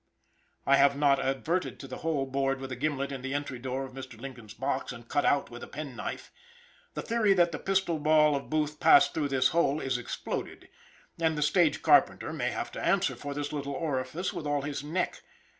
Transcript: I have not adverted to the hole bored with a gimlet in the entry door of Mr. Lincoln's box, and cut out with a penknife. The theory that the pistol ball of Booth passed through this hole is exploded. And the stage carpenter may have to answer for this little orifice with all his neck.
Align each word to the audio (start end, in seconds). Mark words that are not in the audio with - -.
I 0.65 0.77
have 0.77 0.97
not 0.97 1.19
adverted 1.23 1.79
to 1.79 1.87
the 1.87 1.97
hole 1.97 2.25
bored 2.25 2.59
with 2.59 2.71
a 2.71 2.75
gimlet 2.75 3.11
in 3.11 3.21
the 3.21 3.35
entry 3.35 3.59
door 3.59 3.85
of 3.85 3.93
Mr. 3.93 4.19
Lincoln's 4.19 4.55
box, 4.55 4.91
and 4.91 5.07
cut 5.07 5.25
out 5.25 5.51
with 5.51 5.61
a 5.61 5.67
penknife. 5.67 6.31
The 6.95 7.03
theory 7.03 7.35
that 7.35 7.51
the 7.51 7.59
pistol 7.59 7.99
ball 7.99 8.35
of 8.35 8.49
Booth 8.49 8.79
passed 8.79 9.13
through 9.13 9.27
this 9.27 9.49
hole 9.49 9.79
is 9.79 9.99
exploded. 9.99 10.69
And 11.19 11.37
the 11.37 11.43
stage 11.43 11.83
carpenter 11.83 12.33
may 12.33 12.49
have 12.49 12.71
to 12.71 12.83
answer 12.83 13.15
for 13.15 13.35
this 13.35 13.53
little 13.53 13.73
orifice 13.73 14.33
with 14.33 14.47
all 14.47 14.63
his 14.63 14.83
neck. 14.83 15.21